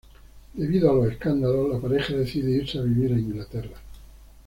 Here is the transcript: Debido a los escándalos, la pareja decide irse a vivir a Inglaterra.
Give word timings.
Debido 0.55 0.89
a 0.89 0.95
los 0.95 1.11
escándalos, 1.13 1.69
la 1.71 1.79
pareja 1.79 2.15
decide 2.15 2.49
irse 2.49 2.79
a 2.79 2.81
vivir 2.81 3.13
a 3.13 3.19
Inglaterra. 3.19 3.77